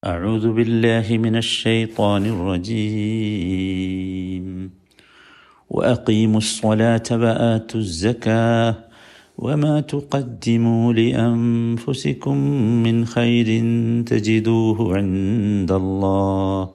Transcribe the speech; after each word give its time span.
أعوذ 0.00 0.56
بالله 0.56 1.04
من 1.18 1.36
الشيطان 1.36 2.26
الرجيم. 2.26 3.66
وأقيموا 5.70 6.38
الصلاة 6.38 7.02
وآتوا 7.12 7.80
الزكاة 7.80 8.74
وما 9.38 9.80
تقدموا 9.80 10.92
لأنفسكم 10.92 12.36
من 12.82 13.04
خير 13.04 13.46
تجدوه 14.06 14.96
عند 14.96 15.72
الله. 15.72 16.70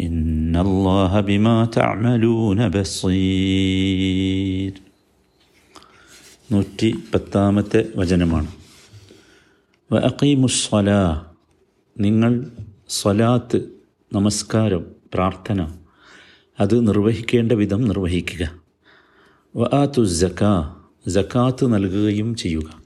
إن 0.00 0.56
الله 0.56 1.20
بما 1.20 1.64
تعملون 1.64 2.68
بصير. 2.68 4.72
نوتي 6.50 6.94
بطامة 7.14 7.84
وجنمان 7.96 8.46
وأقيموا 9.90 10.44
الصلاة 10.44 11.31
നിങ്ങൾ 12.00 12.46
സ്വലാത്ത് 12.88 13.68
നമസ്കാരം 14.12 14.86
പ്രാർത്ഥന 15.14 15.72
അത് 16.60 16.88
നിർവഹിക്കേണ്ട 16.88 17.52
വിധം 17.52 17.88
നിർവഹിക്കുക. 17.88 18.62
വആത്തു 19.56 20.04
ജക്കാ 20.04 20.76
ജക്കാത്ത് 21.08 21.74
നൽകുകയും 21.74 22.34
ചെയ്യുക. 22.34 22.82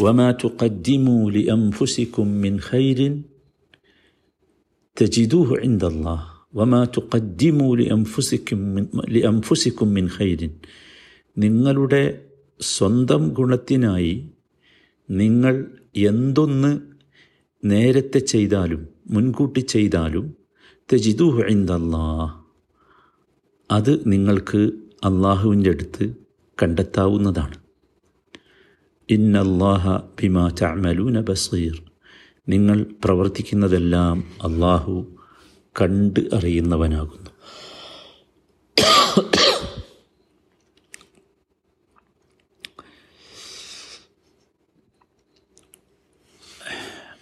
വമാ 0.00 0.32
തുഖദ്ദിമു 0.32 1.30
എം 1.38 1.72
ഫുസിക്കും 1.72 2.40
മിൻ 2.40 2.58
ഖൈരിൻ 2.72 3.24
തജിദൂഹു 5.02 5.54
ഇൻദല്ലാഹ്. 5.54 6.38
വമാ 6.54 6.84
തുഖദ്ദിമു 6.84 7.74
ലി 7.74 7.88
അംഫുസിക്കും 7.88 8.90
ലി 9.08 9.18
അംഫുസിക്കും 9.18 9.94
മിൻ 9.94 10.08
ഹൈരിൻ 10.08 10.54
നിങ്ങളുടെ 11.38 12.24
സ്വന്തം 12.60 13.28
ഗുണത്തിനായി 13.28 14.30
നിങ്ങൾ 15.10 15.66
എന്തൊന്ന് 15.96 16.80
നേരത്തെ 17.64 18.18
ചെയ്താലും 18.18 18.88
മുൻകൂട്ടി 19.10 19.60
ചെയ്താലും 19.60 20.36
തെജിദുഹു 20.92 21.42
ഇന്ദല്ലാ 21.42 22.40
അത് 23.70 24.00
നിങ്ങൾക്ക് 24.06 24.58
അള്ളാഹുവിന്റെ 25.04 25.70
അടുത്ത് 25.70 26.14
കണ്ടെത്താവുന്നതാണ്. 26.62 27.58
ഇന്നല്ലാഹ 29.10 29.96
ബിമാ 29.96 30.48
ചമലൂന 30.48 31.20
ബസീർ. 31.20 31.82
നിങ്ങൾ 32.48 32.86
പ്രവർത്തിക്കുന്നതെല്ലാം 33.04 34.24
അള്ളാഹു 34.44 35.16
കണ്ട് 35.80 36.20
അറിയുന്നവനാകുന്നു. 36.32 37.30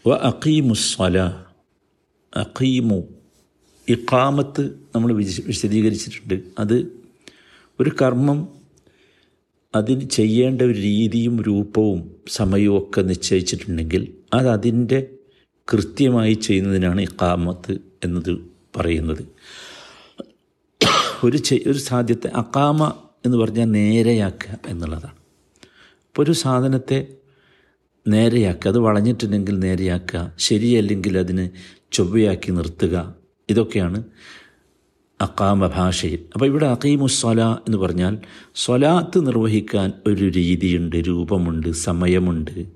വ 0.06 0.14
അഖീമുസ്വല 0.14 1.18
അഖീമു. 2.36 3.02
ഇക്കാമത്ത് 3.88 4.80
നമ്മൾ 4.94 5.12
വിശ- 5.12 5.44
വിശദീകരിച്ചിട്ടുണ്ട്. 5.46 6.42
അത് 6.58 6.98
ഒരു 7.80 7.90
കർമ്മം 8.02 8.48
അതിന് 9.74 10.08
ചെയ്യേണ്ട 10.08 10.62
ഒരു 10.62 10.72
രീതിയും 10.72 11.42
രൂപവും 11.42 12.16
സമയവും 12.28 12.78
ഒക്കെ 12.78 13.00
നിശ്ചയിച്ചിട്ടുണ്ടെങ്കിൽ 13.00 14.14
അത് 14.34 14.48
അതിന്റെ 14.48 15.06
കൃത്യമായി 15.72 16.34
ചെയ്യുന്നതിനാണ് 16.34 17.00
ഇക്കാമത്ത് 17.00 17.78
എന്നത് 18.04 18.38
പറയുന്നത്. 18.76 19.28
ഒരു 21.24 21.38
ഒരു 21.66 21.78
സാധ്യത്തെ 21.78 22.28
അക്കാമ 22.28 22.92
എന്ന് 23.26 23.38
പറഞ്ഞാൽ 23.38 23.64
നേരെയാക്കുക 23.64 24.58
എന്നുള്ളതാണ്. 24.66 25.14
ഇപ്പോൾ 25.84 26.22
ഒരു 26.22 26.32
സാധനത്തെ 26.32 27.06
നേരെയാക്കുക. 28.06 28.70
അത് 28.70 28.78
വളഞ്ഞിട്ടുണ്ടെങ്കിൽ 28.78 29.58
നേരെയാക്കുക. 29.58 30.32
ശരിയല്ലെങ്കിൽ 30.38 31.18
അതിന് 31.18 31.48
ചൊവ്വയാക്കി 31.92 32.50
നിർത്തുക. 32.50 33.14
ഇതൊക്കെയാണ് 33.50 34.04
അക്കാമ 35.20 35.66
ഭാഷയിൽ. 35.66 36.18
അപ്പോൾ 36.32 36.46
ഇവിടെ 36.46 36.66
അക്കീമു 36.66 37.06
സ്വല 37.06 37.42
എന്ന് 37.44 37.78
പറഞ്ഞാൽ 37.78 38.18
സ്വലാത്ത് 38.54 39.26
നിർവഹിക്കാൻ 39.26 39.92
ഒരു 40.06 40.24
രീതിയുണ്ട് 40.28 40.96
രൂപമുണ്ട് 40.96 41.70
സമയമുണ്ട്. 41.70 42.66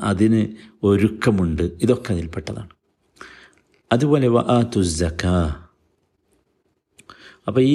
അതിന് 0.00 0.46
ഒരുക്കമുണ്ട്. 0.82 1.62
ഇതൊക്കെ 1.82 2.12
അതിൽപ്പെട്ടതാണ്. 2.12 2.68
അതുപോലെ 3.92 4.28
വ 4.28 4.38
അപ്പോൾ 7.48 7.60
ഈ 7.60 7.74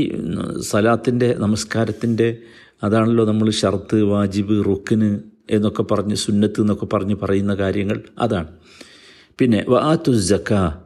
സലാത്തിന്റെ 0.62 1.36
നമസ്കാരത്തിന്റെ 1.40 2.38
അതാണല്ലോ 2.84 3.26
നമ്മൾ 3.26 3.50
ഷർത്ത് 3.50 4.04
വാജിബ് 4.04 4.66
റുക്കിന് 4.68 5.20
എന്നൊക്കെ 5.50 5.84
പറഞ്ഞ് 5.84 6.16
സുന്നത്ത് 6.16 6.62
എന്നൊക്കെ 6.62 6.86
പറഞ്ഞ് 6.86 7.16
പറയുന്ന 7.16 7.56
കാര്യങ്ങൾ 7.56 8.04
അതാണ്. 8.20 8.48
പിന്നെ 9.40 9.66
വാത്തു 9.70 10.12
ജക്കാ 10.12 10.82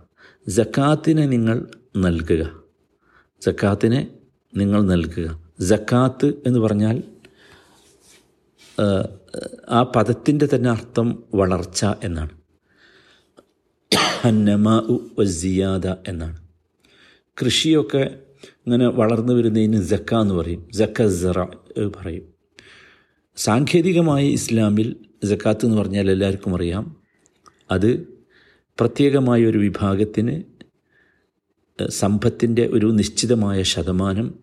ജക്കാത്തിനെ 0.48 1.26
നിങ്ങൾ 1.26 1.68
നൽകുക. 1.98 2.64
ജക്കാത്തിനെ 3.42 4.08
നിങ്ങൾ 4.56 4.82
നൽകുക. 4.82 5.44
ജക്കാത്ത് 5.60 6.34
എന്ന് 6.48 6.60
പറഞ്ഞാൽ 6.60 7.04
ആ, 9.70 9.84
പദത്തിന്റെ 9.84 10.48
തന്നെ 10.56 10.70
അർത്ഥം 10.70 11.24
വളർച്ച 11.36 11.86
എന്നാണ്. 12.04 12.30
അന്നമാ 14.24 14.82
വസിയാദ 15.20 15.88
എന്നാണ്. 15.88 16.38
കൃഷിയൊക്കെ 17.42 18.20
ഇങ്ങനെ 18.44 18.88
വളർന്നു 18.88 19.34
വരുന്നതിന് 19.34 19.84
ജക്ക 19.84 20.16
എന്ന് 20.16 20.34
പറയും. 20.34 20.68
ജക്ക 20.74 21.08
സറ 21.08 21.44
പറയും. 21.96 22.37
സാങ്കേതികമായി 23.38 24.32
ഇസ്ലാമിൽ 24.32 24.96
ജക്കാത്ത് 25.24 25.66
എന്ന് 25.66 25.78
പറഞ്ഞാൽ 25.78 26.12
എല്ലാവർക്കും 26.12 26.56
അറിയാം. 26.56 26.96
അത് 27.72 28.08
പ്രത്യേകമായ 28.80 29.46
ഒരു 29.46 29.58
വിഭാഗത്തിന് 29.58 30.42
സമ്പത്തിന്റെ 31.90 32.68
ഒരു 32.68 32.86
നിശ്ചിതമായ 32.86 33.64
ശതമാനം 33.64 34.34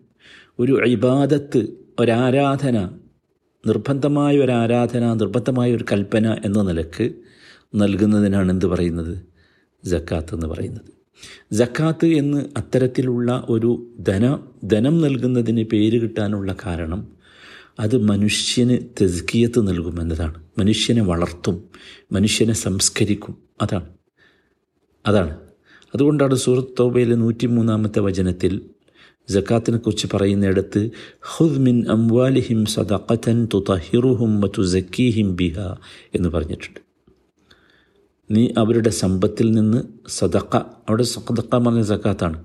ഒരു 0.59 0.85
ഇബാദത്ത് 0.85 1.67
ഒരാരാധന 1.99 2.89
നിർബന്ധമായ 3.67 4.37
ഒരു 4.37 4.51
ആരാധന 4.51 5.13
നിർബന്ധമായ 5.13 5.75
ഒരു 5.75 5.85
കൽപ്പന 5.91 6.37
എന്ന 6.45 6.61
നിലയ്ക്ക് 6.61 7.13
നൽകുന്നതിനാണ് 7.75 8.51
എന്ത് 8.51 8.65
പറയുന്നത്? 8.65 9.21
ജക്കാത്ത് 9.85 10.33
എന്ന് 10.33 10.47
പറയുന്നത്. 10.47 10.91
ജക്കാത്ത് 11.51 12.05
എന്ന് 12.05 12.45
അത്തരത്തിലുള്ള 12.57 13.45
ഒരു 13.49 13.87
ധന 13.99 14.39
ധനം 14.63 15.01
നൽകുന്നതിന് 15.01 15.63
പേര് 15.63 16.01
കിട്ടാനുള്ള 16.01 16.55
കാരണം 16.65 17.14
അത് 17.79 17.97
മനുഷ്യന് 17.97 18.77
തെസ്കിയത്ത് 19.01 19.67
നൽകും 19.67 20.01
എന്നതാണ്. 20.01 20.43
മനുഷ്യനെ 20.57 21.01
വളർത്തും 21.01 21.63
മനുഷ്യനെ 22.11 22.53
സംസ്കരിക്കും. 22.53 23.37
അതാണ്. 23.61 23.89
അതാണ്. 25.07 25.37
അതുകൊണ്ടാണ് 25.95 26.35
സൂറത്ത് 26.35 26.67
തോബയിലെ 26.79 27.15
നൂറ്റി 27.15 27.45
മൂന്നാമത്തെ 27.45 27.99
വചനത്തിൽ 27.99 28.61
ജക്കാത്തിനെ 29.29 29.77
കുറിച്ച് 29.77 30.07
പറയുന്നിടത്ത് 30.13 30.89
ഹുദ് 31.21 31.59
മിൻ 31.59 31.85
അംവാലിഹിം 31.89 32.65
സദഖത്തൻ 32.65 33.47
തുതഹിറുഹും 33.53 34.65
ജക്കീഹിം 34.65 35.35
ബിഹ 35.35 35.59
എന്ന് 36.15 36.29
പറഞ്ഞിട്ടുണ്ട്. 36.29 36.79
നീ 38.31 38.49
അവരുടെ 38.57 38.89
സമ്പത്തിൽ 38.89 39.51
നിന്ന് 39.51 39.83
സദക്ക 40.07 40.55
അവിടെ 40.57 41.03
സദക്ക 41.03 41.57
പറഞ്ഞ 41.57 41.81
സക്കാത്താണ്. 41.81 42.43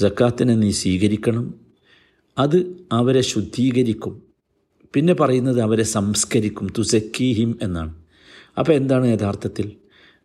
ജക്കാത്തിനെ 0.00 0.54
നീ 0.54 0.70
സ്വീകരിക്കണം. 0.70 1.54
അത് 2.38 2.76
അവരെ 2.92 3.20
ശുദ്ധീകരിക്കും. 3.20 4.31
പിന്നെ 4.94 5.14
പറയുന്നത് 5.14 5.60
അവരെ 5.60 5.82
സംസ്കരിക്കും. 5.82 6.68
തുസക്കീഹിം 6.78 7.58
എന്നാണ്. 7.62 7.94
അപ്പോൾ 8.58 8.72
എന്താണ് 8.72 9.06
യഥാർത്ഥത്തിൽ? 9.06 9.72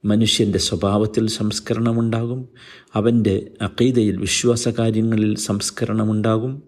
മനുഷ്യന്റെ 0.06 0.60
സ്വഭാവത്തിൽ 0.60 1.28
സംസ്കരണമുണ്ടാകും. 1.28 2.50
അവന്റെ 2.94 3.52
അക്കീതയിൽ 3.62 4.18
വിശ്വാസ 4.18 4.70
കാര്യങ്ങളിൽ 4.70 5.36
സംസ്കരണമുണ്ടാകും. 5.36 6.64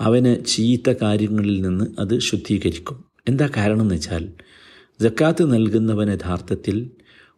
അവന് 0.00 0.46
ചീത്ത 0.46 0.94
കാര്യങ്ങളിൽ 1.02 1.62
നിന്ന് 1.62 1.84
അത് 1.98 2.18
ശുദ്ധീകരിക്കും. 2.18 3.04
എന്താ 3.28 3.48
കാരണം 3.56 3.82
എന്ന് 3.82 3.94
വെച്ചാൽ 3.94 4.28
ജക്കാത്ത് 5.00 5.52
നൽകുന്നവൻ 5.52 6.10
യഥാർത്ഥത്തിൽ 6.12 6.90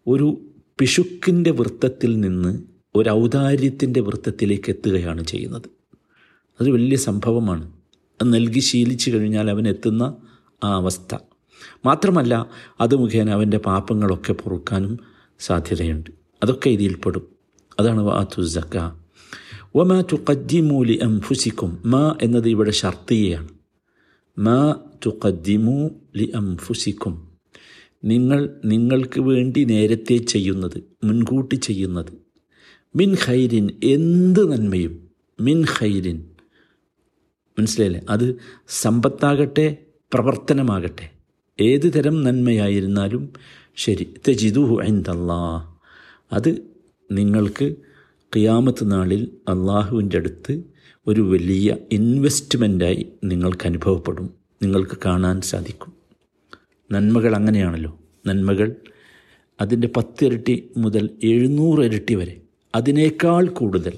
ഒരു 0.07 0.45
പിശുക്കിന്റെ 0.79 1.51
വൃത്തത്തിൽ 1.51 2.21
നിന്ന് 2.21 2.63
ഒരു 2.95 3.11
ഔദാര്യത്തിന്റെ 3.11 4.01
വൃത്തത്തിലേക്ക് 4.01 4.71
എത്തുകയാണ് 4.71 5.25
ചെയ്യുന്നത്. 5.25 5.71
അത് 6.61 6.71
വലിയ 6.71 6.97
സംഭവമാണ്. 6.97 7.82
നൽകി 8.23 8.61
ശീലിച്ചു 8.61 9.11
കഴിഞ്ഞാൽ 9.11 9.51
അവൻ 9.51 9.69
എത്തുന്ന 9.69 10.17
ആ 10.65 10.75
അവസ്ഥ. 10.75 11.17
മാത്രമല്ല 11.85 12.51
അത് 12.81 12.97
മുഖേന 12.97 13.31
അവന്റെ 13.31 13.59
പാപങ്ങളൊക്കെ 13.59 14.33
പൊറുക്കാനും 14.33 14.99
സാധ്യതയുണ്ട്. 15.39 16.11
അതൊക്കെ 16.43 16.71
ഇതിൽപ്പെടും 16.71 17.29
അതാണ് 17.81 18.01
വാത്തു 18.01 18.43
ജക്ക 18.43 18.91
വമാ 19.77 20.03
ലി 20.83 20.99
അംഫുസിക്കും 21.03 21.79
മാ 21.85 22.17
എന്നത് 22.23 22.49
ഇവിടെ 22.49 22.71
ഷർത്തിയാണ്. 22.71 23.49
മാ 24.39 24.75
തുഖദ്ദിമു 25.07 25.91
ലി 26.17 26.33
അംഫുസിക്കും 26.35 27.33
നിങ്ങൾ 28.05 28.51
നിങ്ങൾക്ക് 28.65 29.21
വേണ്ടി 29.21 29.65
നേരത്തെ 29.65 30.17
ചെയ്യുന്നത് 30.17 30.83
മുൻകൂട്ടി 31.05 31.55
ചെയ്യുന്നത്. 31.55 32.13
മിൻ 32.97 33.15
ഹൈരിൻ 33.15 33.71
എന്ത് 33.85 34.53
നന്മയും. 34.53 35.09
മിൻ 35.41 35.65
ഖൈരിൻ. 35.81 36.32
മനസ്സിലായില്ലേ? 37.59 38.01
അത് 38.09 38.37
സമ്പത്താകട്ടെ 38.69 39.77
പ്രവർത്തനമാകട്ടെ. 40.15 41.11
ഏത് 41.61 41.93
തരം 41.95 42.25
നന്മയായിരുന്നാലും 42.25 43.33
ശരി. 43.77 44.15
തജിദുഹു 44.29 44.83
ഐന്തല്ലാ 44.83 45.75
അത് 46.33 46.63
നിങ്ങൾക്ക് 47.11 47.75
ഖിയാമത്ത് 48.37 48.93
നാളിൽ 48.93 49.29
അള്ളാഹുവിന്റെ 49.49 50.17
അടുത്ത് 50.17 50.63
ഒരു 51.07 51.21
വലിയ 51.21 51.77
ഇൻവെസ്റ്റ്മെന്റായി 51.93 53.07
നിങ്ങൾക്ക് 53.25 53.67
അനുഭവപ്പെടും. 53.67 54.31
നിങ്ങൾക്ക് 54.63 54.99
കാണാൻ 55.05 55.41
സാധിക്കും. 55.41 55.93
നന്മകൾ 56.93 57.37
അങ്ങനെയാണല്ലോ. 57.37 57.99
നന്മകൾ 58.27 58.77
അതിന്റെ 59.61 59.89
പത്തിരട്ടി 59.89 60.71
മുതൽ 60.77 61.11
എഴുന്നൂറ് 61.25 61.81
ഇരട്ടി 61.81 62.15
വരെ. 62.15 62.41
അതിനേക്കാൾ 62.75 63.49
കൂടുതൽ. 63.49 63.93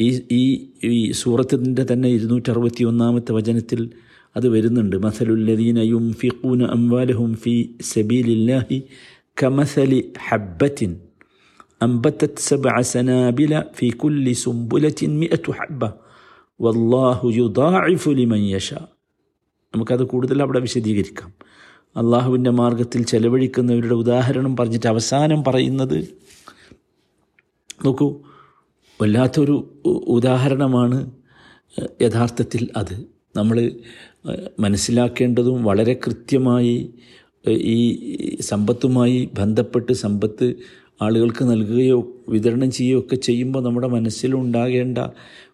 ഈ 0.00 0.20
ഈ 0.32 0.70
ഈ 0.84 1.12
സൂറത്തിന്റെ 1.12 1.86
തന്നെ 1.92 2.08
ഇരുന്നൂറ്ററുപത്തി 2.08 2.84
ഒന്നാമത്തെ 2.84 3.32
വചനത്തിൽ 3.32 3.90
അത് 4.36 4.48
വരുന്നുണ്ട്. 4.48 4.96
മസലുല്ലദീന 4.96 5.78
യുംഫിഖൂന 5.78 6.64
അംവാലഹും 6.64 7.34
ഫി 7.34 7.74
സബീലില്ലാഹി 7.80 8.82
കമസലി 9.42 10.12
ഹബ്ബത്തിൻ 10.28 11.00
അമ്പത്തത് 11.82 12.38
സബ 12.38 12.80
സനാബില 12.80 13.64
ഫി 13.74 13.88
കുല്ലി 13.88 14.32
സുംബുലത്തിൻ 14.32 15.18
മിഅത്തു 15.18 15.50
ഹബ്ബ 15.50 15.84
വല്ലാഹു 16.60 17.28
യുദാഇഫു 17.28 18.10
ലിമൻ 18.10 18.38
യശാ. 18.38 18.86
നമുക്കത് 19.74 20.04
കൂടുതൽ 20.04 20.42
അവിടെ 20.42 20.60
വിശദീകരിക്കാം. 20.60 21.32
അള്ളാഹുവിന്റെ 21.96 22.50
മാർഗത്തിൽ 22.50 23.04
ചെലവഴിക്കുന്നവരുടെ 23.04 23.94
ഉദാഹരണം 23.94 24.56
പറഞ്ഞിട്ട് 24.56 24.86
അവസാനം 24.86 25.44
പറയുന്നത് 25.44 26.08
നോക്കൂ. 27.84 28.22
വല്ലാത്തൊരു 29.02 29.80
ഉദാഹരണമാണ് 29.86 31.10
യഥാർത്ഥത്തിൽ 32.02 32.68
അത്. 32.76 33.04
നമ്മൾ 33.36 33.70
മനസ്സിലാക്കേണ്ടതും 34.60 35.64
വളരെ 35.64 35.94
കൃത്യമായി 36.06 36.90
ഈ 37.48 38.36
സമ്പത്തുമായി 38.40 39.28
ബന്ധപ്പെട്ട് 39.38 39.92
സമ്പത്ത് 39.92 40.54
ആളുകൾക്ക് 41.02 41.44
നൽകുകയോ 41.50 41.98
വിതരണം 42.28 42.70
ചെയ്യുകയോ 42.70 43.00
ഒക്കെ 43.00 43.16
ചെയ്യുമ്പോൾ 43.16 43.62
നമ്മുടെ 43.62 43.86
മനസ്സിലുണ്ടാകേണ്ട 43.86 44.98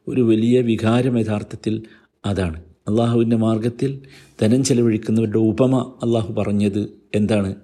ഒരു 0.08 0.20
വലിയ 0.20 0.60
വികാരം 0.60 1.18
യഥാർത്ഥത്തിൽ 1.18 1.82
അതാണ്. 2.24 2.62
അള്ളാഹുവിന്റെ 2.88 3.36
മാർഗത്തിൽ 3.36 4.00
ധനം 4.42 4.64
ചെലവഴിക്കുന്നവരുടെ 4.64 5.38
ഉപമ 5.38 5.76
അള്ളാഹു 6.02 6.32
പറഞ്ഞത് 6.32 6.82
എന്താണ്? 7.14 7.54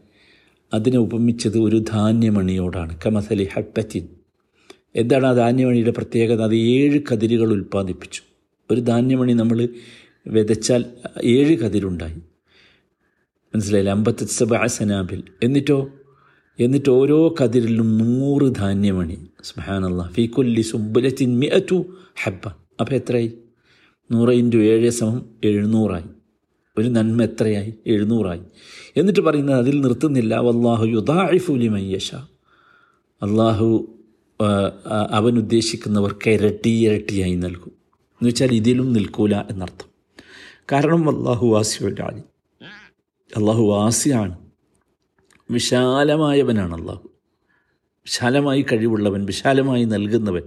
അതിനെ 0.75 0.99
ഉപമിച്ചത് 0.99 1.59
ഒരു 1.59 1.85
ധാന്യമണിയോടാണ്. 1.93 2.97
കമസലി 3.07 3.49
ഹപ്പത്തിൻ 3.55 4.09
എന്താണ് 4.97 5.27
ആ 5.27 5.33
ധാന്യമണിയുടെ 5.33 5.91
പ്രത്യേകത? 5.91 6.43
അത് 6.43 6.55
ഏഴ് 6.55 7.01
കതിരുകൾ 7.13 7.53
ഉൽപ്പാദിപ്പിച്ചു. 7.53 8.23
ഒരു 8.71 8.81
ധാന്യമണി 8.81 9.33
നമ്മൾ 9.33 9.69
വിതച്ചാൽ 10.27 10.85
ഏഴ് 11.25 11.59
കതിരുണ്ടായി. 11.59 12.15
മനസ്സിലായില്ല? 13.55 13.91
അമ്പത്തി 13.91 14.25
സനാബിൽ 14.67 15.23
എന്നിട്ടോ? 15.43 15.89
എന്നിട്ട് 16.61 16.91
ഓരോ 16.91 17.35
കതിരിലും 17.43 17.99
നൂറ് 17.99 18.55
ധാന്യമണി. 18.55 19.27
സുഹാനല്ല 19.43 20.11
ഫീ 20.15 20.27
കൊല്ലി 20.27 20.61
സുബലത്തിൻ 20.61 21.39
മിഅറ്റു 21.39 21.85
ഹബ്ബ. 22.25 22.49
അപ്പം 22.81 22.95
എത്രയായി? 22.95 23.33
നൂറ് 24.13 24.31
ഇന്റു 24.31 24.57
ഏഴ് 24.57 24.91
സമം 24.91 25.27
എഴുന്നൂറായി. 25.45 26.05
ഒരു 26.79 26.89
നന്മ 26.89 27.23
എത്രയായി? 27.23 27.75
എഴുന്നൂറായി. 27.87 28.41
എന്നിട്ട് 28.97 29.21
പറയുന്നത് 29.21 29.57
അതിൽ 29.57 29.81
നിർത്തുന്നില്ല. 29.81 30.39
വല്ലാഹു 30.39 30.87
യുദാഇഫു 30.87 31.53
ലിമൻ 31.53 31.81
യശാ. 31.81 32.27
അള്ളാഹു 33.23 33.98
അവൻ 35.11 35.39
ഉദ്ദേശിക്കുന്നവർക്ക് 35.39 36.31
ഇരട്ടി 36.31 36.89
ഇരട്ടിയായി 36.89 37.35
നൽകും. 37.35 37.73
എന്ന് 38.19 38.29
വെച്ചാൽ 38.29 38.53
ഇതിലും 38.53 38.93
നിൽക്കൂല 38.93 39.37
എന്നർത്ഥം. 39.37 39.89
കാരണം 40.73 41.19
അള്ളാഹു 41.19 41.47
വാസിയാണ് 41.47 42.23
അള്ളാഹു 43.37 43.63
വാസിയാണ്. 43.63 44.39
വിശാലമായവനാണ് 45.51 46.75
അള്ളാഹു 46.75 47.09
വിശാലമായി 47.99 48.67
കഴിവുള്ളവൻ 48.73 49.25
വിശാലമായി 49.25 49.85
നൽകുന്നവൻ. 49.85 50.43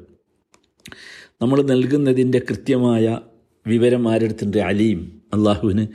നമ്മൾ 1.42 1.62
നൽകുന്നതിന്റെ 1.62 2.40
കൃത്യമായ 2.40 3.20
വിവരം 3.68 4.12
ആരുടെ 4.12 4.60
അലിയും 4.60 5.22
അള്ളാഹുവിന് 5.34 5.88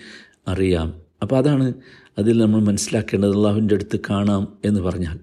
അറിയാം. 0.49 1.03
അപ്പോൾ 1.23 1.37
അതാണ് 1.37 1.75
അതിൽ 2.19 2.39
നമ്മൾ 2.39 2.61
മനസ്സിലാക്കേണ്ടത്. 2.61 3.37
അള്ളാഹുവിന്റെ 3.37 3.75
അടുത്ത് 3.75 4.01
കാണാം 4.11 4.59
എന്ന് 4.65 4.81
പറഞ്ഞാൽ 4.81 5.19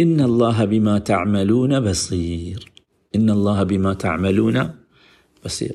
ഇൻ 0.00 0.10
الله 0.22 0.58
ബിമാ 0.72 0.94
തഅമലൂന 1.08 1.72
ബസീർ 1.86 2.58
ഇൻ 3.14 3.24
അള്ളാഹ 3.34 3.60
ബിമാ 3.70 3.92
തഅമലൂന 4.04 4.58
ബസീർ 5.44 5.74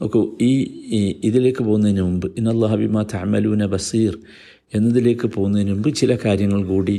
നോക്കൂ 0.00 0.20
ഈ 0.40 0.50
ഇതിലേക്ക് 1.28 1.62
പോകുന്നതിന് 1.66 2.02
മുമ്പ് 2.06 2.26
ഇന്ന 2.38 2.48
അള്ളാഹ 2.54 2.74
ബിമാ 2.82 3.02
തഅമലൂന 3.12 3.66
ബസീർ 3.74 4.14
എന്നതിലേക്ക് 4.74 5.26
പോകുന്നതിന് 5.34 5.70
മുമ്പ് 5.74 5.88
ചില 6.00 6.12
കാര്യങ്ങൾ 6.24 6.60
കൂടി 6.64 6.96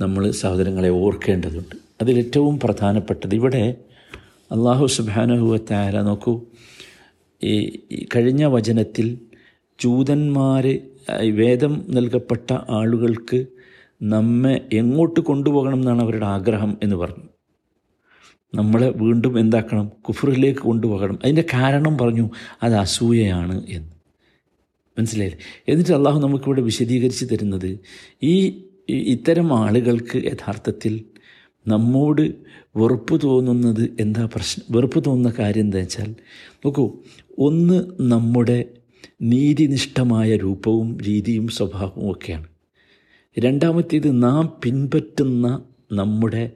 നമ്മൾ 0.00 0.22
സഹോദരങ്ങളെ 0.40 0.90
ഓർക്കേണ്ടതുണ്ട്. 1.00 1.74
അതിലേറ്റവും 2.00 2.56
പ്രധാനപ്പെട്ടത് 2.64 3.34
ഇവിടെ 3.40 3.64
അള്ളാഹു 4.50 4.86
സുബാനഹുവത്തായ 4.96 6.02
നോക്കൂ 6.08 6.34
ഈ 7.40 7.54
കഴിഞ്ഞ 8.14 8.44
വചനത്തിൽ 8.54 9.06
ജൂതന്മാർ 9.78 10.64
വേദം 11.40 11.72
നൽകപ്പെട്ട 11.96 12.48
ആളുകൾക്ക് 12.78 13.38
നമ്മെ 14.02 14.68
എങ്ങോട്ട് 14.72 15.20
കൊണ്ടുപോകണം 15.20 15.74
എന്നാണ് 15.74 16.02
അവരുടെ 16.02 16.26
ആഗ്രഹം 16.26 16.78
എന്ന് 16.82 16.96
പറഞ്ഞു. 16.96 17.24
നമ്മളെ 18.54 18.90
വീണ്ടും 18.90 19.38
എന്താക്കണം? 19.38 19.88
കുഫറിലേക്ക് 19.88 20.60
കൊണ്ടുപോകണം. 20.60 21.18
അതിന്റെ 21.24 21.44
കാരണം 21.54 21.98
പറഞ്ഞു 21.98 22.30
അത് 22.62 22.74
അസൂയയാണ് 22.74 23.66
എന്ന്. 23.68 23.92
മനസ്സിലായില്ലേ? 24.98 25.38
എന്നിട്ട് 25.68 25.92
അള്ളാഹു 25.92 26.20
നമുക്കിവിടെ 26.20 26.60
വിശദീകരിച്ച് 26.60 27.24
തരുന്നത് 27.32 27.78
ഈ 28.22 28.64
ഇത്തരം 28.90 29.58
ആളുകൾക്ക് 29.58 30.16
യഥാർത്ഥത്തിൽ 30.16 31.04
നമ്മോട് 31.68 32.34
വെറുപ്പ് 32.76 33.20
തോന്നുന്നത് 33.22 33.96
എന്താ 34.00 34.24
പ്രശ്നം? 34.24 34.66
വെറുപ്പ് 34.70 35.04
തോന്നുന്ന 35.06 35.36
കാര്യം 35.38 35.60
എന്താ 35.60 35.78
വെച്ചാൽ 35.78 36.14
നോക്കൂ 36.52 36.98
ഒന്ന് 37.38 37.82
നമ്മുടെ 38.00 38.64
നീതിനിഷ്ഠമായ 39.22 40.36
രൂപവും 40.36 40.98
രീതിയും 41.00 41.48
സ്വഭാവവും 41.48 42.10
ഒക്കെയാണ്. 42.10 42.55
രണ്ടാമത്തേത് 43.38 44.22
നാം 44.22 44.60
പിൻപറ്റുന്ന 44.64 45.62
നമ്മുടെ 45.92 46.52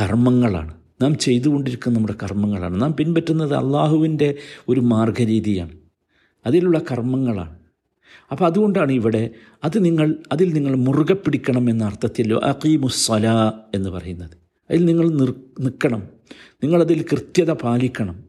കർമ്മങ്ങളാണ്. 0.00 0.74
നാം 1.02 1.18
ചെയ്തുകൊണ്ടിരിക്കുന്ന 1.18 1.96
നമ്മുടെ 1.96 2.14
കർമ്മങ്ങളാണ്. 2.22 2.82
നാം 2.82 2.92
പിൻപറ്റുന്നത് 2.92 3.54
അള്ളാഹുവിന്റെ 3.54 4.34
ഒരു 4.68 4.80
മാർഗരീതിയാണ്. 4.80 5.78
അതിലുള്ള 6.46 6.78
കർമ്മങ്ങളാണ്. 6.78 7.58
അപ്പോൾ 8.32 8.44
അതുകൊണ്ടാണ് 8.44 8.92
ഇവിടെ 8.92 9.30
അത് 9.64 9.84
നിങ്ങൾ 9.84 10.14
അതിൽ 10.32 10.52
നിങ്ങൾ 10.52 10.74
മുറുകെ 10.74 11.14
പിടിക്കണം 11.14 11.70
എന്ന 11.70 11.84
അർത്ഥത്തിൽ 11.84 12.34
അഖീമുസ്സല 12.34 13.52
എന്ന് 13.74 13.90
പറയുന്നത്. 13.90 14.30
അതിൽ 14.70 14.84
നിങ്ങൾ 14.84 15.08
നിർ 15.08 15.34
നിൽക്കണം. 15.60 16.02
നിങ്ങളതിൽ 16.64 17.02
കൃത്യത 17.02 17.50
പാലിക്കണം. 17.50 18.24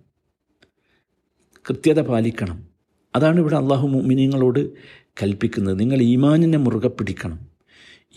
കൃത്യത 1.70 2.02
പാലിക്കണം. 2.02 2.64
അതാണ് 3.16 3.40
ഇവിടെ 3.40 3.56
അള്ളാഹു 3.56 3.88
മിനിങ്ങളോട് 3.88 4.70
കൽപ്പിക്കുന്നത്. 5.24 5.80
നിങ്ങൾ 5.80 6.02
ഈമാനിനെ 6.02 6.58
മുറുകെ 6.58 6.88
പിടിക്കണം. 6.88 7.51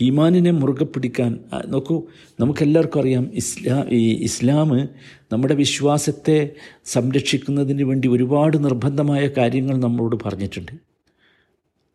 ഈമാനിനെ 0.01 0.51
മുറുകെ 0.51 0.85
പിടിക്കാൻ 0.85 1.45
നോക്കൂ 1.67 2.03
നമുക്കെല്ലാവർക്കും 2.41 3.01
അറിയാം 3.01 3.31
ഇസ്ലാ 3.35 3.85
ഈ 3.91 4.25
ഇസ്ലാം 4.25 4.89
നമ്മുടെ 5.33 5.55
വിശ്വാസത്തെ 5.55 6.51
സംരക്ഷിക്കുന്നതിന് 6.85 7.83
വേണ്ടി 7.83 8.09
ഒരുപാട് 8.09 8.65
നിർബന്ധമായ 8.65 9.29
കാര്യങ്ങൾ 9.29 9.77
നമ്മളോട് 9.77 10.17
പറഞ്ഞിട്ടുണ്ട്. 10.27 10.73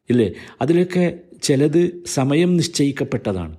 ഇല്ലേ? 0.09 0.33
അതിലൊക്കെ 0.61 1.19
ചിലത് 1.43 2.03
സമയം 2.05 2.57
നിശ്ചയിക്കപ്പെട്ടതാണ്. 2.57 3.53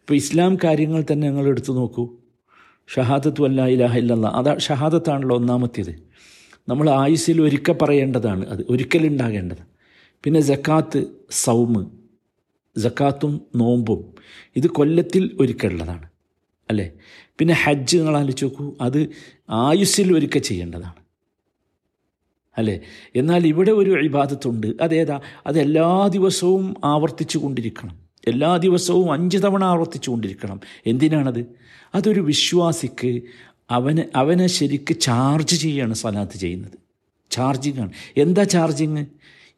ഇപ്പോൾ 0.00 0.14
ഇസ്ലാം 0.14 0.56
കാര്യങ്ങൾ 0.64 1.04
തന്നെ 1.12 1.28
ഞങ്ങൾ 1.28 1.46
എടുത്തു 1.46 1.72
നോക്കൂ. 1.72 2.08
ഷഹാദത്തു 2.88 3.44
അല്ല 3.44 3.66
ഇലാഹ 3.66 3.98
ഇല്ലല്ല. 3.98 4.26
അതാ 4.26 4.56
ഷഹാദത്താണല്ലോ 4.56 5.36
ഒന്നാമത്തേത്. 5.36 6.02
നമ്മൾ 6.68 6.90
ആയുസ്സിൽ 6.90 7.42
ഒരിക്കൽ 7.42 7.72
പറയേണ്ടതാണ്. 7.82 8.46
അത് 8.46 8.66
ഒരിക്കലുണ്ടാകേണ്ടത്. 8.70 9.74
പിന്നെ 10.24 10.40
ജക്കാത്ത് 10.40 11.04
സൗമ്. 11.30 12.03
ജക്കാത്തും 12.78 13.40
നോമ്പും. 13.56 14.04
ഇത് 14.56 14.66
കൊല്ലത്തിൽ 14.66 15.36
ഒരുക്കേണ്ടതാണ് 15.40 16.08
അല്ലേ? 16.70 16.90
പിന്നെ 17.38 17.54
ഹജ്ജ് 17.54 17.96
നിങ്ങൾ 17.96 18.16
ആലോചിച്ച് 18.16 18.44
നോക്കൂ 18.44 18.74
അത് 18.80 19.08
ആയുസ്സിൽ 19.50 20.16
ഒരുക്ക 20.16 20.38
ചെയ്യേണ്ടതാണ്. 20.38 21.04
അല്ലേ? 22.58 22.80
എന്നാൽ 23.16 23.46
ഇവിടെ 23.46 23.70
ഒരു 23.70 23.90
ഇബാദത്തുണ്ട്. 23.90 24.74
അതേതാ? 24.80 25.20
അത് 25.46 25.60
എല്ലാ 25.60 26.08
ദിവസവും 26.08 26.74
ആവർത്തിച്ചു 26.84 27.38
കൊണ്ടിരിക്കണം. 27.38 27.98
എല്ലാ 28.28 28.56
ദിവസവും 28.56 29.12
അഞ്ച് 29.12 29.38
തവണ 29.38 29.64
ആവർത്തിച്ചു 29.64 30.10
കൊണ്ടിരിക്കണം. 30.10 30.60
എന്തിനാണത്? 30.86 31.46
അതൊരു 31.94 32.20
വിശ്വാസിക്ക് 32.20 33.22
അവന് 33.70 34.02
അവനെ 34.16 34.46
ശരിക്ക് 34.46 35.00
ചാർജ് 35.00 35.56
ചെയ്യാണ് 35.56 35.94
സലാത്ത് 35.94 36.32
ചെയ്യുന്നത്. 36.32 36.72
ചാർജിങ്ങാണ്. 37.30 37.90
എന്താ 38.16 38.44
ചാർജിങ്? 38.44 39.06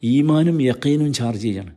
ഈമാനും 0.05 0.63
യക്കീനും 0.63 1.13
ചാർജ് 1.13 1.43
ചെയ്യാണ്. 1.43 1.75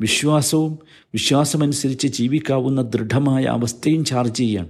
വിശ്വാസവും 0.00 0.78
വിശ്വാസമനുസരിച്ച് 0.92 2.06
ജീവിക്കാവുന്ന 2.06 2.82
ദൃഢമായ 2.82 3.44
അവസ്ഥയും 3.44 4.04
ചാർജ് 4.04 4.34
ചെയ്യാണ്. 4.34 4.68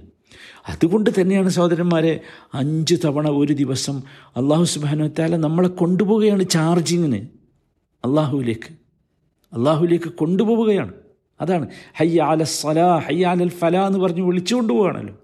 അതുകൊണ്ട് 0.69 1.09
തന്നെയാണ് 1.21 1.49
സഹോദരന്മാരെ 1.49 2.19
അഞ്ച് 2.53 2.95
തവണ 3.05 3.29
ഒരു 3.29 3.53
ദിവസം 3.53 4.03
അള്ളാഹു 4.37 4.63
സുബാനുത്താല 4.63 5.35
നമ്മളെ 5.35 5.67
കൊണ്ടുപോവുകയാണ് 5.67 6.49
ചാർജിങ്ങിന്. 6.49 7.27
അള്ളാഹുവിലേക്ക് 8.05 8.73
അള്ളാഹുവിലേക്ക് 9.55 10.09
കൊണ്ടുപോവുകയാണ്. 10.09 10.93
അതാണ്. 11.41 11.67
ഹയ്യ 11.97 12.21
ആല 12.21 12.43
സലാ 12.43 12.97
ഹയ്യ 12.97 13.27
ആലൽ 13.27 13.49
ഫല 13.49 13.77
എന്ന് 13.77 13.99
പറഞ്ഞ് 13.99 14.21
വിളിച്ചുകൊണ്ട് 14.21 14.73
പോവുകയാണല്ലോ. 14.73 15.17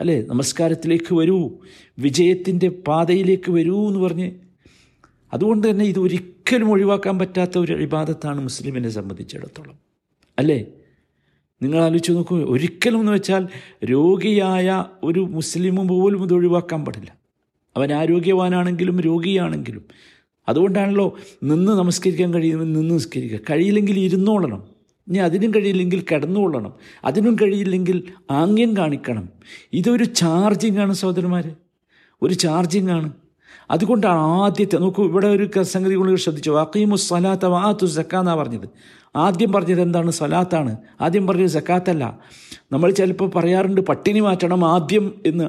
അല്ലേ? 0.00 0.22
നമസ്കാരത്തിലേക്ക് 0.22 1.14
വരൂ. 1.14 1.50
വിജയത്തിന്റെ 1.98 2.68
പാതയിലേക്ക് 2.68 3.50
വരൂ 3.50 3.88
എന്ന് 3.88 4.00
പറഞ്ഞ് 4.00 4.32
അതുകൊണ്ട് 5.32 5.70
തന്നെ 5.70 5.84
ഇത് 5.84 5.98
ഒരിക്കലും 5.98 6.70
ഒഴിവാക്കാൻ 6.70 7.18
പറ്റാത്ത 7.18 7.58
ഒരു 7.58 7.72
ഇബാദത്താണ് 7.72 8.40
മുസ്ലിമിനെ 8.40 8.88
സംബന്ധിച്ചിടത്തോളം. 8.88 9.78
അല്ലേ? 10.38 10.64
നിങ്ങൾ 11.62 11.78
ആലോചിച്ച് 11.78 12.12
നോക്കൂ 12.12 12.38
ഒരിക്കലും 12.38 13.00
എന്ന് 13.00 13.12
വെച്ചാൽ 13.12 13.48
രോഗിയായ 13.84 14.84
ഒരു 15.02 15.20
മുസ്ലിമും 15.20 15.88
പോലും 15.88 16.22
ഇത് 16.22 16.34
ഒഴിവാക്കാൻ 16.34 16.84
പാടില്ല. 16.84 17.16
അവൻ 17.76 17.92
ആരോഗ്യവാനാണെങ്കിലും 17.92 19.00
രോഗിയാണെങ്കിലും. 19.00 19.84
അതുകൊണ്ടാണല്ലോ 20.48 21.16
നിന്ന് 21.42 21.72
നമസ്കരിക്കാൻ 21.72 22.34
കഴിയുമെന്ന് 22.34 22.80
നിന്ന് 22.80 22.90
നമസ്കരിക്കുക. 22.90 23.38
കഴിയില്ലെങ്കിൽ 23.50 23.98
ഇരുന്നോളണം. 23.98 24.62
ഇനി 25.08 25.18
അതിനും 25.18 25.54
കഴിയില്ലെങ്കിൽ 25.54 26.00
കിടന്നുകൊള്ളണം. 26.00 26.72
അതിനും 27.04 27.36
കഴിയില്ലെങ്കിൽ 27.42 28.04
ആംഗ്യം 28.30 28.76
കാണിക്കണം. 28.76 29.28
ഇതൊരു 29.72 30.04
ചാർജിങ് 30.04 30.78
ആണ് 30.78 30.92
സഹോദരന്മാർ 30.92 31.56
ഒരു 32.22 32.34
ചാർജിങ് 32.34 32.90
ആണ് 32.90 33.12
അതുകൊണ്ടാണ് 33.70 34.18
ആദ്യത്തെ 34.18 34.76
നോക്കൂ 34.76 35.04
ഇവിടെ 35.04 35.26
ഒരു 35.26 35.62
സംഗതി 35.62 35.94
കൊണ്ട് 35.94 36.16
ശ്രദ്ധിച്ചു. 36.16 36.50
അക്കീമു 36.50 36.96
സലാത്ത 36.96 37.46
വാത്തു 37.46 37.86
സക്ക 37.86 38.16
എന്നാണ് 38.16 38.38
പറഞ്ഞത്. 38.38 38.68
ആദ്യം 39.16 39.52
പറഞ്ഞത് 39.52 39.80
എന്താണ്? 39.80 40.10
സലാത്താണ് 40.10 40.76
ആദ്യം 41.00 41.26
പറഞ്ഞത് 41.26 41.46
സക്കാത്തല്ല. 41.46 42.18
നമ്മൾ 42.72 42.90
ചിലപ്പോൾ 42.90 43.30
പറയാറുണ്ട് 43.30 43.80
പട്ടിണി 43.80 44.20
മാറ്റണം 44.20 44.64
ആദ്യം 44.64 45.20
എന്ന്. 45.26 45.44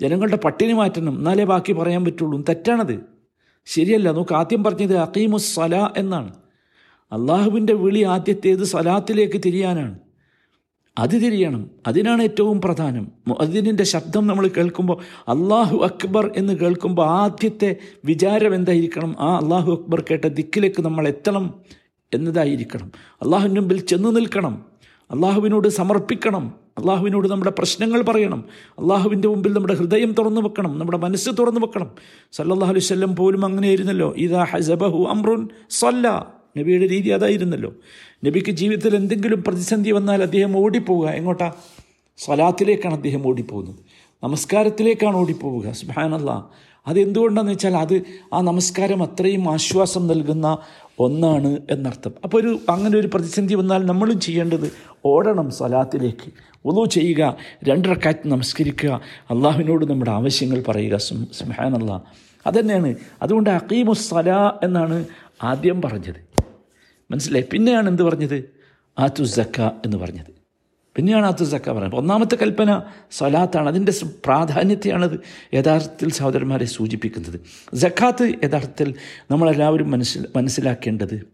ജനങ്ങളുടെ 0.00 0.36
പട്ടിണി 0.36 0.72
മാറ്റണം. 0.72 1.18
എന്നാലേ 1.18 1.44
ബാക്കി 1.44 1.72
പറയാൻ 1.72 2.04
പറ്റുള്ളൂ. 2.04 2.42
തെറ്റാണത്. 2.48 3.00
ശരിയല്ല. 3.66 4.10
നോക്ക് 4.10 4.34
ആദ്യം 4.34 4.64
പറഞ്ഞത് 4.64 4.96
അക്കീമു 4.96 5.36
സല 5.36 5.88
എന്നാണ്. 5.96 6.32
അള്ളാഹുവിന്റെ 7.12 7.72
വിളി 7.72 8.02
ആദ്യത്തേത് 8.02 8.64
സലാത്തിലേക്ക് 8.64 9.40
തിരിയാനാണ്. 9.44 9.98
അത് 10.98 11.10
തിരിയണം. 11.10 11.70
അതിനാണ് 11.86 12.22
ഏറ്റവും 12.22 12.60
പ്രധാനം. 12.60 13.08
അതിന്റെ 13.40 13.84
ശബ്ദം 13.84 14.26
നമ്മൾ 14.26 14.48
കേൾക്കുമ്പോൾ 14.48 15.02
അള്ളാഹു 15.28 15.76
അക്ബർ 15.76 16.30
എന്ന് 16.36 16.52
കേൾക്കുമ്പോൾ 16.52 17.06
ആദ്യത്തെ 17.06 17.76
വിചാരം 18.04 18.54
എന്തായിരിക്കണം? 18.54 19.16
ആ 19.20 19.38
അള്ളാഹു 19.38 19.72
അക്ബർ 19.72 20.04
കേട്ട 20.10 20.24
ദിക്കിലേക്ക് 20.24 20.82
നമ്മൾ 20.82 21.08
എത്തണം 21.08 21.54
എന്നതായിരിക്കണം. 22.14 22.92
അള്ളാഹുവിന്റെ 23.22 23.60
മുമ്പിൽ 23.60 23.80
ചെന്ന് 23.80 24.16
നിൽക്കണം. 24.16 24.64
അള്ളാഹുവിനോട് 25.10 25.68
സമർപ്പിക്കണം. 25.68 26.52
അള്ളാഹുവിനോട് 26.78 27.28
നമ്മുടെ 27.28 27.50
പ്രശ്നങ്ങൾ 27.50 28.02
പറയണം. 28.02 28.44
അള്ളാഹുവിന്റെ 28.78 29.28
മുമ്പിൽ 29.28 29.52
നമ്മുടെ 29.52 29.74
ഹൃദയം 29.74 30.12
തുറന്നു 30.12 30.40
വെക്കണം. 30.40 30.78
നമ്മുടെ 30.78 30.98
മനസ്സ് 30.98 31.30
തുറന്നു 31.38 31.60
വെക്കണം. 31.60 31.90
സല്ലല്ലാഹു 32.32 32.72
അലൈഹി 32.72 32.86
വസല്ലം 32.86 33.16
പോലും 33.16 33.44
അങ്ങനെയായിരുന്നല്ലോ. 33.44 34.14
ഇതാ 34.16 34.44
ഹസബഹു 34.44 35.04
അമ്രുൻ 35.04 35.48
സല്ല. 35.70 36.34
നബിയുടെ 36.58 36.88
രീതി 36.88 37.08
അതായിരുന്നല്ലോ. 37.08 37.72
നബിക്ക് 38.24 38.50
ജീവിതത്തിൽ 38.50 38.96
എന്തെങ്കിലും 38.96 39.42
പ്രതിസന്ധി 39.42 39.90
വന്നാൽ 39.90 40.22
അദ്ദേഹം 40.22 40.56
ഓടിപ്പോവുക. 40.56 41.08
എങ്ങോട്ടാ? 41.08 41.52
സ്വലാത്തിലേക്കാണ് 42.18 42.94
അദ്ദേഹം 42.94 43.26
ഓടിപ്പോകുന്നത്. 43.26 43.74
നമസ്കാരത്തിലേക്കാണ് 44.24 45.16
ഓടിപ്പോവുക. 45.16 45.70
സുബാനല്ല 45.70 46.48
അതെന്തുകൊണ്ടാന്ന് 46.86 47.52
വെച്ചാൽ 47.52 47.76
അത് 47.76 48.02
ആ 48.34 48.40
നമസ്കാരം 48.40 49.02
അത്രയും 49.02 49.52
ആശ്വാസം 49.52 50.06
നൽകുന്ന 50.06 50.58
ഒന്നാണ് 50.98 51.58
എന്നർത്ഥം. 51.70 52.12
അപ്പോൾ 52.24 52.40
ഒരു 52.40 52.58
അങ്ങനെ 52.68 52.98
ഒരു 52.98 53.10
പ്രതിസന്ധി 53.14 53.54
വന്നാൽ 53.54 53.86
നമ്മളും 53.86 54.20
ചെയ്യേണ്ടത് 54.20 54.72
ഓടണം 55.04 55.50
സ്വലാത്തിലേക്ക്. 55.50 56.32
ഒന്നു 56.64 56.84
ചെയ്യുക. 56.84 57.36
രണ്ടരക്കാറ്റ് 57.64 58.18
നമസ്കരിക്കുക. 58.26 59.00
അള്ളാഹുവിനോട് 59.30 59.84
നമ്മുടെ 59.84 60.10
ആവശ്യങ്ങൾ 60.10 60.64
പറയുക. 60.68 60.96
സുഹാനല്ല 60.96 62.02
അതന്നെയാണ്. 62.46 62.94
അതുകൊണ്ട് 63.22 63.50
അക്കീമുസ്സല 63.50 64.30
എന്നാണ് 64.62 65.04
ആദ്യം 65.42 65.82
പറഞ്ഞത്. 65.82 66.33
മനസ്സിലായി? 67.10 67.44
പിന്നെയാണ് 67.52 67.88
എന്ത് 67.88 68.02
പറഞ്ഞത്? 68.02 68.50
ആത്തു 68.98 69.24
സക്ക 69.24 69.60
എന്ന് 69.60 69.96
പറഞ്ഞത്. 69.96 70.44
പിന്നെയാണ് 70.96 71.26
ആത്തു 71.26 71.44
സക്ക 71.44 71.70
പറഞ്ഞത്. 71.70 71.94
ഒന്നാമത്തെ 71.94 72.36
കൽപ്പന 72.36 72.82
സ്വലാത്താണ്. 73.10 73.68
അതിന്റെ 73.68 73.92
പ്രാധാന്യത്തെയാണത് 74.24 75.20
യഥാർത്ഥത്തിൽ 75.54 76.10
സഹോദരന്മാരെ 76.12 76.64
സൂചിപ്പിക്കുന്നത്. 76.64 77.40
ജക്കാത്ത് 77.74 78.34
യഥാർത്ഥത്തിൽ 78.44 78.94
നമ്മളെല്ലാവരും 79.30 79.90
മനസ്സിൽ 79.90 80.26
മനസ്സിലാക്കേണ്ടത് 80.36 81.26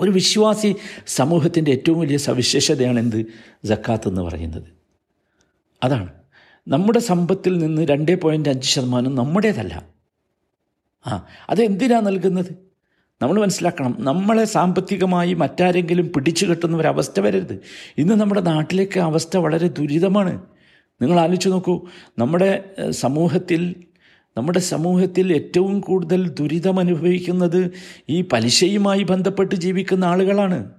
ഒരു 0.00 0.10
വിശ്വാസി 0.10 0.76
സമൂഹത്തിന്റെ 1.06 1.70
ഏറ്റവും 1.70 2.00
വലിയ 2.00 2.16
സവിശേഷതയാണ് 2.16 3.00
എന്ത്? 3.00 3.26
ജക്കാത്ത് 3.64 4.08
എന്ന് 4.08 4.20
പറയുന്നത്. 4.20 4.62
അതാണ്. 5.84 6.12
നമ്മുടെ 6.68 6.98
സമ്പത്തിൽ 6.98 7.58
നിന്ന് 7.58 7.82
രണ്ടേ 7.82 8.14
പോയിന്റ് 8.14 8.48
അഞ്ച് 8.48 8.68
ശതമാനം 8.68 9.14
നമ്മുടേതല്ല. 9.14 9.86
ആ 11.06 11.26
അതെന്തിനാണ് 11.50 12.06
നൽകുന്നത്? 12.06 12.67
നമ്മൾ 13.22 13.40
മനസ്സിലാക്കണം 13.40 13.96
നമ്മളെ 13.98 14.44
സാമ്പത്തികമായി 14.44 15.34
മറ്റാരെങ്കിലും 15.34 16.12
പിടിച്ചു 16.16 16.46
കെട്ടുന്ന 16.46 16.76
ഒരവസ്ഥ 16.76 17.20
വരരുത്. 17.20 17.60
ഇന്ന് 17.98 18.14
നമ്മുടെ 18.14 18.40
നാട്ടിലേക്ക് 18.40 19.00
അവസ്ഥ 19.00 19.36
വളരെ 19.36 19.68
ദുരിതമാണ്. 19.68 20.42
നിങ്ങൾ 21.02 21.20
ആലോചിച്ച് 21.20 21.48
നോക്കൂ 21.48 21.88
നമ്മുടെ 22.18 22.64
സമൂഹത്തിൽ 22.90 23.74
നമ്മുടെ 24.36 24.58
സമൂഹത്തിൽ 24.58 25.32
ഏറ്റവും 25.32 25.80
കൂടുതൽ 25.80 26.28
ദുരിതം 26.28 26.80
അനുഭവിക്കുന്നത് 26.80 27.72
ഈ 28.08 28.22
പലിശയുമായി 28.22 29.02
ബന്ധപ്പെട്ട് 29.02 29.54
ജീവിക്കുന്ന 29.54 30.04
ആളുകളാണ്. 30.04 30.70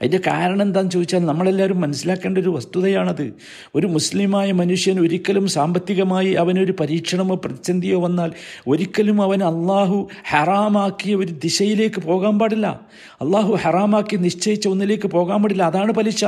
അതിന്റെ 0.00 0.30
കാരണം 0.30 0.62
എന്താണെന്ന് 0.62 0.92
ചോദിച്ചാൽ 0.92 1.18
നമ്മളെല്ലാവരും 1.18 1.80
മനസ്സിലാക്കേണ്ട 1.80 2.38
ഒരു 2.38 2.48
വസ്തുതയാണത്. 2.48 3.34
ഒരു 3.74 3.86
മുസ്ലിമായ 3.86 4.52
മനുഷ്യൻ 4.52 5.00
ഒരിക്കലും 5.00 5.48
സാമ്പത്തികമായി 5.48 6.32
അവനൊരു 6.32 6.74
പരീക്ഷണമോ 6.80 7.34
പ്രതിസന്ധിയോ 7.34 8.00
വന്നാൽ 8.00 8.32
ഒരിക്കലും 8.66 9.22
അവൻ 9.22 9.44
അള്ളാഹു 9.44 10.08
ഹറാമാക്കിയ 10.28 11.14
ഒരു 11.14 11.32
ദിശയിലേക്ക് 11.32 12.00
പോകാൻ 12.00 12.38
പാടില്ല. 12.38 12.80
അള്ളാഹു 13.20 13.54
ഹറാമാക്കി 13.54 14.16
നിശ്ചയിച്ച 14.16 14.68
ഒന്നിലേക്ക് 14.68 15.08
പോകാൻ 15.08 15.42
പാടില്ല. 15.42 15.62
അതാണ് 15.62 15.92
പലിശ. 15.92 16.24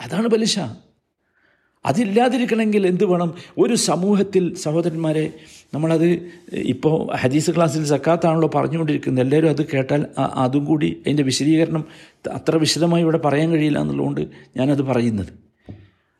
അതാണ് 0.00 0.28
പലിശ. 0.28 0.58
അതില്ലാതിരിക്കണമെങ്കിൽ 1.86 2.86
എന്ത് 2.86 3.04
വേണം? 3.04 3.34
ഒരു 3.58 3.74
സമൂഹത്തിൽ 3.74 4.54
സഹോദരന്മാരെ 4.54 5.32
നമ്മളത് 5.74 6.30
ഇപ്പോൾ 6.54 7.16
ഹദീസ് 7.16 7.50
ക്ലാസ്സിൽ 7.50 7.84
സക്കാത്താണല്ലോ 7.84 8.50
പറഞ്ഞുകൊണ്ടിരിക്കുന്നത്. 8.54 9.24
എല്ലാവരും 9.24 9.48
അത് 9.48 9.66
കേട്ടാൽ 9.66 10.06
അതും 10.18 10.64
കൂടി 10.64 11.02
അതിന്റെ 11.06 11.22
വിശദീകരണം 11.22 11.84
അത്ര 12.32 12.56
വിശദമായി 12.56 13.02
ഇവിടെ 13.02 13.18
പറയാൻ 13.18 13.50
കഴിയില്ല 13.50 13.78
എന്നുള്ളതുകൊണ്ട് 13.78 14.28
ഞാനത് 14.56 14.82
പറയുന്നത്. 14.82 15.46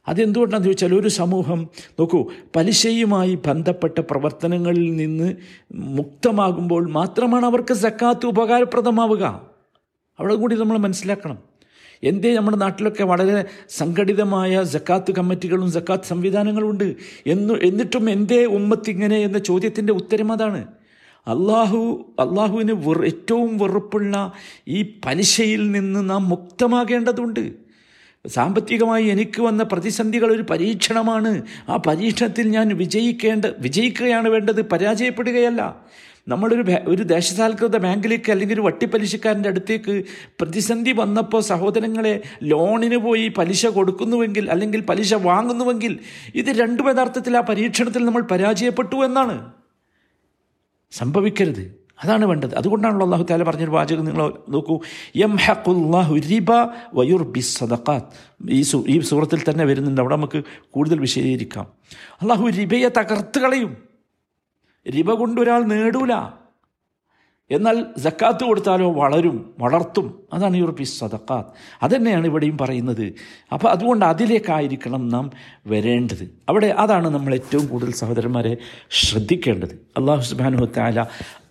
അതെന്തുകൊണ്ടാണെന്ന് 0.08 0.68
ചോദിച്ചാൽ 0.68 0.94
ഒരു 0.94 1.08
സമൂഹം 1.08 1.68
നോക്കൂ 2.00 2.30
പലിശയുമായി 2.56 3.38
ബന്ധപ്പെട്ട 3.46 3.99
പ്രവർത്തനങ്ങളിൽ 4.00 4.96
നിന്ന് 4.96 5.35
മുക്തമാകുമ്പോൾ 5.75 6.90
മാത്രമാണ് 6.90 7.46
അവർക്ക് 7.46 7.75
സക്കാത്ത് 7.75 8.26
ഉപകാരപ്രദമാവുക. 8.26 9.25
അവിടെ 10.18 10.35
കൂടി 10.35 10.56
നമ്മൾ 10.56 10.78
മനസ്സിലാക്കണം. 10.78 11.38
എന്തേ 12.03 12.35
നമ്മുടെ 12.35 12.57
നാട്ടിലൊക്കെ 12.57 13.05
വളരെ 13.05 13.45
സംഘടിതമായ 13.69 14.62
ജക്കാത്ത് 14.62 15.12
കമ്മിറ്റികളും 15.12 15.73
ജക്കാത്ത് 15.73 16.05
സംവിധാനങ്ങളും 16.05 16.71
ഉണ്ട്. 16.71 16.97
എന്ന് 17.26 17.55
എന്നിട്ടും 17.55 18.11
എന്തേ 18.11 18.45
ഉമ്മത്ത് 18.45 18.91
ഇങ്ങനെ 18.91 19.17
എന്ന 19.17 19.38
ചോദ്യത്തിന്റെ 19.38 19.93
ഉത്തരം 19.93 20.33
അതാണ്. 20.33 20.67
അള്ളാഹു 21.26 22.12
അള്ളാഹുവിന് 22.19 22.73
വെറു 22.73 23.05
ഏറ്റവും 23.05 23.59
വെറുപ്പുള്ള 23.59 24.33
ഈ 24.69 24.99
പലിശയിൽ 25.05 25.71
നിന്ന് 25.71 26.11
നാം 26.11 26.29
മുക്തമാകേണ്ടതുണ്ട്. 26.29 27.53
സാമ്പത്തികമായി 28.26 29.05
എനിക്ക് 29.05 29.43
വന്ന 29.43 29.62
പ്രതിസന്ധികൾ 29.62 30.33
ഒരു 30.33 30.43
പരീക്ഷണമാണ്. 30.43 31.43
ആ 31.69 31.76
പരീക്ഷണത്തിൽ 31.76 32.49
ഞാൻ 32.49 32.76
വിജയിക്കേണ്ട 32.76 33.45
വിജയിക്കുകയാണ് 33.59 34.29
വേണ്ടത് 34.29 34.69
പരാജയപ്പെടുകയല്ല. 34.69 35.76
നമ്മളൊരു 36.28 36.73
ഒരു 36.87 37.02
ദേശസാൽകൃത 37.02 37.76
ബാങ്കിലേക്ക് 37.76 38.33
അല്ലെങ്കിൽ 38.33 38.54
ഒരു 38.54 38.61
വട്ടിപ്പലിശക്കാരന്റെ 38.61 39.49
അടുത്തേക്ക് 39.49 40.04
പ്രതിസന്ധി 40.40 40.92
വന്നപ്പോൾ 40.92 41.42
സഹോദരങ്ങളെ 41.42 42.23
ലോണിന് 42.42 42.97
പോയി 42.97 43.28
പലിശ 43.28 43.66
കൊടുക്കുന്നുവെങ്കിൽ 43.66 44.50
അല്ലെങ്കിൽ 44.50 44.80
പലിശ 44.80 45.14
വാങ്ങുന്നുവെങ്കിൽ 45.14 45.99
ഇത് 46.35 46.47
രണ്ടും 46.47 46.90
യഥാർത്ഥത്തിൽ 46.90 47.37
ആ 47.37 47.40
പരീക്ഷണത്തിൽ 47.40 48.04
നമ്മൾ 48.04 48.23
പരാജയപ്പെട്ടു 48.23 48.97
എന്നാണ്. 48.97 49.52
സംഭവിക്കരുത്. 50.92 51.87
അതാണ് 52.04 52.25
വേണ്ടത്. 52.25 52.54
അതുകൊണ്ടാണല്ലോ 52.54 53.06
അള്ളാഹു 53.06 53.26
താല 53.30 53.42
പറഞ്ഞൊരു 53.42 53.71
വാചകം 53.71 54.04
നിങ്ങൾ 54.04 54.33
നോക്കൂ. 54.49 54.80
എം 55.16 55.37
ഹഖുല്ലാഹു 55.37 56.14
റിബ 56.14 56.52
വയുർ 56.95 57.23
ബി 57.23 57.40
സദക്കാത്ത് 57.40 58.06
ഈ 58.50 58.62
സു 58.62 58.85
ഈ 58.88 59.00
സൂറത്തിൽ 59.00 59.50
തന്നെ 59.50 59.64
വരുന്നുണ്ട്. 59.64 60.00
അവിടെ 60.00 60.16
നമുക്ക് 60.16 60.45
കൂടുതൽ 60.71 61.00
വിശദീകരിക്കാം. 61.00 61.66
അള്ളാഹു 62.23 62.47
റിബയെ 62.47 62.88
തകർത്ത് 62.88 63.38
കളയും. 63.38 63.86
റിബ 64.90 65.11
കൊണ്ടൊരാൾ 65.11 65.62
നേടൂല. 65.62 66.12
എന്നാൽ 67.50 67.87
ജക്കാത്ത് 67.99 68.45
കൊടുത്താലോ 68.45 68.93
വളരും 68.93 69.55
വളർത്തും. 69.59 70.21
അതാണ് 70.33 70.57
യൂറോപ്പി 70.57 70.83
സദക്കാത്ത്. 70.83 71.49
അതന്നെയാണ് 71.83 72.26
ഇവിടെയും 72.26 72.59
പറയുന്നത്. 72.59 73.12
അപ്പോൾ 73.52 73.69
അതുകൊണ്ട് 73.69 74.05
അതിലേക്കായിരിക്കണം 74.05 75.09
നാം 75.09 75.31
വരേണ്ടത്. 75.66 76.31
അവിടെ 76.49 76.66
അതാണ് 76.66 77.09
നമ്മൾ 77.09 77.35
ഏറ്റവും 77.35 77.66
കൂടുതൽ 77.66 77.93
സഹോദരന്മാരെ 77.93 78.57
ശ്രദ്ധിക്കേണ്ടത്. 78.90 79.78
അള്ളാഹു 79.97 80.21
സുബാനു 80.21 80.64
താല 80.76 81.07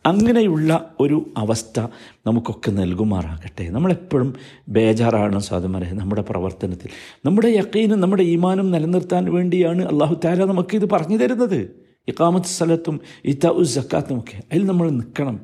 അങ്ങനെയുള്ള 0.06 0.96
ഒരു 1.00 1.30
അവസ്ഥ 1.38 1.80
നമുക്കൊക്കെ 2.28 2.72
നൽകുമാറാകട്ടെ. 2.72 3.70
നമ്മളെപ്പോഴും 3.70 4.36
ബേജാറാണ് 4.70 5.40
സാധുമാരെ 5.40 5.92
നമ്മുടെ 5.92 6.22
പ്രവർത്തനത്തിൽ. 6.22 6.90
നമ്മുടെ 7.26 7.48
യക്കീനും 7.48 8.00
നമ്മുടെ 8.00 8.24
ഈമാനും 8.24 8.72
നിലനിർത്താൻ 8.72 9.34
വേണ്ടിയാണ് 9.34 9.86
അള്ളാഹു 9.86 10.16
താല 10.26 10.46
നമുക്കിത് 10.46 10.90
പറഞ്ഞു 10.90 11.18
തരുന്നത്. 11.18 11.85
ഇക്കാമത്ത് 12.08 12.46
സ്ഥലത്തും 12.46 13.00
ഇത്ത 13.26 13.64
സക്കാത്തും 13.64 14.20
ഒക്കെ. 14.20 14.44
അതിൽ 14.52 14.66
നമ്മൾ 14.66 14.90
നിൽക്കണം. 14.90 15.40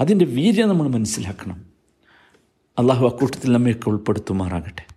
അതിന്റെ 0.00 0.24
വീര്യം 0.24 0.68
നമ്മൾ 0.68 0.88
മനസ്സിലാക്കണം. 0.88 1.64
അള്ളാഹു 2.78 3.06
അക്കൂട്ടത്തിൽ 3.06 3.52
നമ്മയൊക്കെ 3.52 3.88
ഉൾപ്പെടുത്തുമാറാകട്ടെ. 3.88 4.95